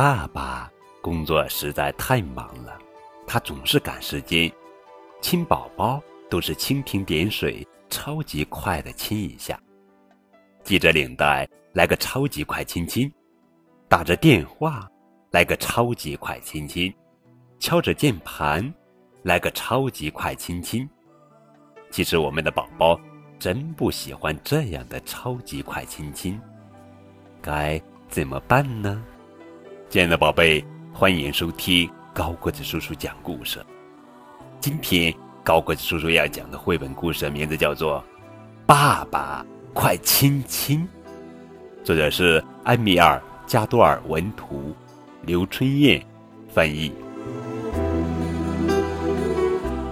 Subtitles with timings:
[0.00, 0.70] 爸爸
[1.02, 2.78] 工作实在太忙了，
[3.26, 4.48] 他总是赶时间，
[5.20, 6.00] 亲宝宝
[6.30, 9.60] 都是蜻蜓点水，超级快的亲一下，
[10.62, 13.12] 系着领带来个超级快亲亲，
[13.88, 14.88] 打着电话
[15.32, 16.94] 来个超级快亲亲，
[17.58, 18.72] 敲着键盘
[19.24, 20.88] 来个超级快亲亲。
[21.90, 22.96] 其实我们的宝宝
[23.36, 26.40] 真不喜欢这样的超级快亲亲，
[27.42, 29.04] 该怎么办呢？
[29.90, 33.64] 亲爱的宝贝，欢迎收听高个子叔叔讲故事。
[34.60, 37.98] 今天高个子叔叔要讲的绘本故事名字叫做
[38.66, 40.86] 《爸爸快亲亲》，
[41.86, 43.16] 作者是安米尔·
[43.50, 44.74] 加多尔文图，
[45.22, 46.04] 刘春燕
[46.52, 46.92] 翻译。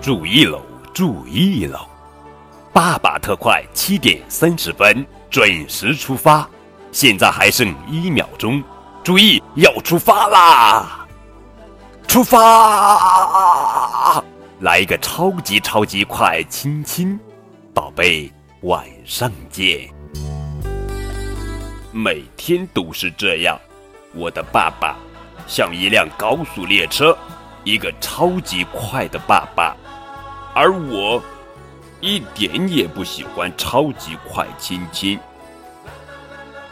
[0.00, 0.62] 注意喽，
[0.94, 1.80] 注意喽！
[2.72, 6.48] 爸爸特快，七点三十分准时出发，
[6.92, 8.62] 现在还剩一秒钟。
[9.02, 11.06] 注意，要出发啦！
[12.06, 14.22] 出发！
[14.60, 17.18] 来一个超级超级快亲亲，
[17.72, 18.30] 宝贝，
[18.62, 19.88] 晚上见。
[21.92, 23.58] 每天都是这样，
[24.14, 24.94] 我的爸爸
[25.46, 27.16] 像一辆高速列车，
[27.64, 29.74] 一个超级快的爸爸，
[30.54, 31.22] 而我
[32.00, 35.18] 一点也不喜欢超级快亲亲。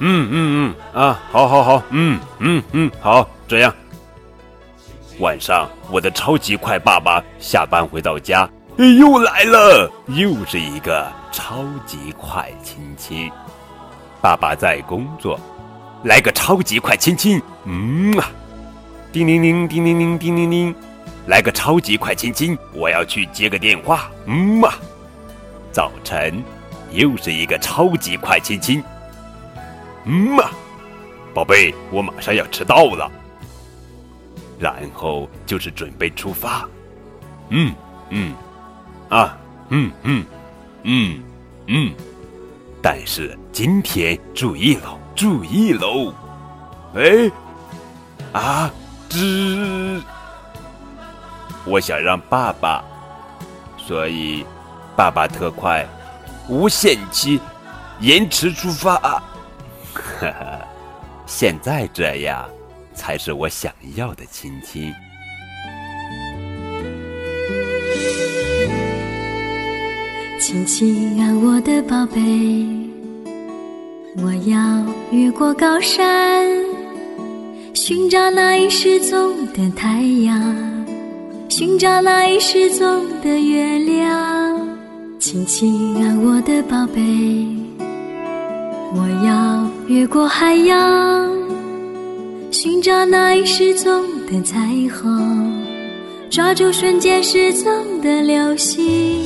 [0.01, 3.75] 嗯嗯嗯啊，好，好，好，嗯嗯嗯，好，这样。
[5.19, 13.29] 晚上，我的超级快爸爸下班回到家，又来了，又是一个超级快亲亲。
[14.21, 15.39] 爸爸在工作，
[16.05, 18.31] 来个超级快亲亲，嗯啊，
[19.11, 20.75] 叮铃铃，叮铃铃，叮铃铃，
[21.27, 24.75] 来个超级快亲亲，我要去接个电话，嗯啊。
[25.73, 26.43] 早晨，
[26.93, 28.83] 又是一个超级快亲亲。
[30.11, 30.51] 嗯嘛，
[31.35, 33.11] 宝贝，我马上要迟到了。
[34.59, 36.67] 然后就是准备出发。
[37.51, 37.75] 嗯
[38.09, 38.35] 嗯，
[39.11, 39.37] 啊
[39.69, 40.25] 嗯嗯
[40.85, 41.23] 嗯
[41.67, 41.93] 嗯，
[42.83, 46.15] 但是今天注意喽，注意喽！
[46.95, 47.31] 哎，
[48.33, 48.71] 啊
[49.11, 50.03] 吱，
[51.67, 52.83] 我想让爸爸，
[53.77, 54.45] 所以
[54.97, 55.87] 爸爸特快，
[56.49, 57.39] 无限期
[58.01, 59.23] 延迟出发啊。
[60.21, 60.67] 呵呵，
[61.27, 62.49] 现在这样
[62.95, 64.93] 才是我想要的亲亲。
[70.41, 72.21] 亲亲啊，我的宝贝，
[74.23, 76.49] 我要越过高山，
[77.75, 80.41] 寻找那已失踪的太阳，
[81.51, 84.69] 寻找那已失踪的月亮。
[85.19, 87.58] 亲亲啊，我的宝贝。
[88.95, 91.31] 我要越过海洋，
[92.51, 94.59] 寻找那已失踪的彩
[94.91, 95.63] 虹，
[96.31, 99.23] 抓住瞬间失踪的流星。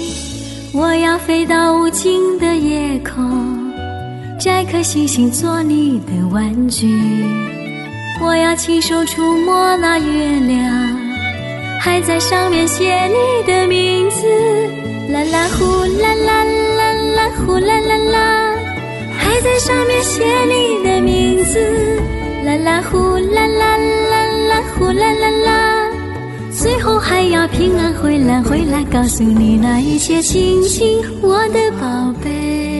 [0.74, 3.72] 我要飞到无尽的夜空，
[4.38, 6.98] 摘颗星星做你的玩具。
[8.20, 10.98] 我要亲手触摸那月亮，
[11.80, 14.26] 还在上面写你的名字。
[15.12, 15.64] 啦啦呼
[16.02, 16.71] 啦啦啦啦
[19.72, 21.58] 上面写你的名字，
[22.44, 25.90] 啦啦呼啦啦啦啦呼啦啦啦，
[26.50, 32.71] 最后还要平安回来，回来告诉你那一切，亲亲我的宝贝。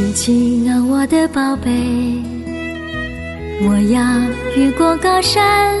[0.00, 1.70] 亲亲啊，我的宝贝，
[3.68, 4.00] 我要
[4.56, 5.76] 越过高山，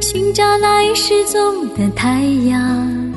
[0.00, 3.12] 寻找那已失踪的太阳，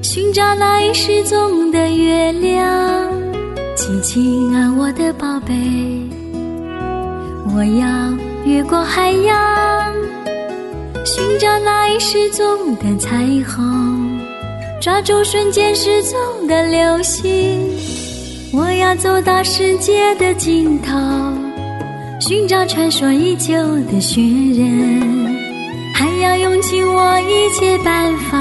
[0.00, 3.10] 寻找那已失踪的月亮。
[3.74, 5.56] 亲亲啊，我的宝贝，
[7.52, 9.92] 我要越过海洋，
[11.04, 14.20] 寻找那已失踪的彩虹，
[14.80, 17.68] 抓住瞬间失踪的流星。
[18.52, 20.92] 我要走到世界的尽头，
[22.18, 23.54] 寻找传说已久
[23.90, 25.36] 的雪人，
[25.94, 28.38] 还要用尽我一切办法，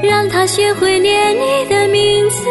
[0.00, 2.46] 让他学会念你的名字。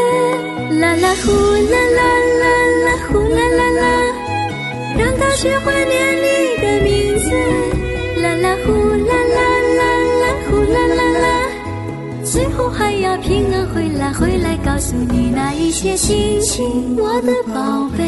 [0.81, 2.03] 啦啦呼啦啦
[2.41, 2.45] 啦
[2.85, 3.83] 啦呼啦啦啦，
[4.99, 6.27] 让他学会念你
[6.61, 7.31] 的名字。
[8.21, 8.73] 啦啦呼
[9.05, 9.52] 啦啦
[13.17, 18.03] 平安回来，回来告诉你那一些心情，我的宝贝。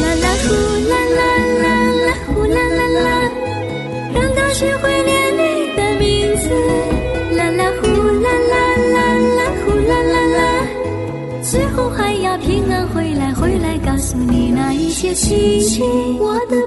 [0.00, 0.52] 啦啦呼
[0.88, 1.20] 啦啦
[1.62, 1.64] 啦
[2.06, 3.30] 啦呼啦啦啦，
[4.12, 6.44] 让他学会念你的名字。
[7.36, 7.86] 啦啦呼
[8.20, 8.54] 啦啦
[8.92, 8.96] 啦
[9.36, 10.38] 啦呼啦啦啦，
[11.42, 16.65] 最后还要平安回来，回来告诉你那一些心情，我的。